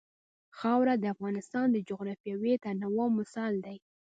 خاوره 0.57 0.93
د 0.99 1.05
افغانستان 1.15 1.67
د 1.71 1.77
جغرافیوي 1.89 2.53
تنوع 2.63 3.07
مثال 3.19 3.53
دی. 3.65 3.77